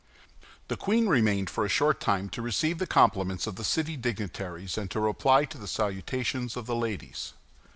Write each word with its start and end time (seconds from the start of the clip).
The 0.67 0.77
queen 0.77 1.05
remained 1.07 1.51
for 1.51 1.63
a 1.63 1.69
short 1.69 1.99
time 1.99 2.27
to 2.29 2.41
receive 2.41 2.79
the 2.79 2.87
compliments 2.87 3.45
of 3.45 3.55
the 3.55 3.63
city 3.63 3.95
dignitaries 3.95 4.75
and 4.75 4.89
to 4.89 4.99
reply 4.99 5.45
to 5.45 5.59
the 5.59 5.67
salutations 5.67 6.57
of 6.57 6.65
the 6.65 6.75
ladies. 6.75 7.33